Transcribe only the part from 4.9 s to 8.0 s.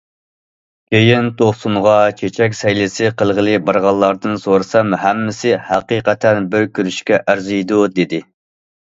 ھەممىسى ھەقىقەتەن بىر كۆرۈشكە ئەرزىيدۇ،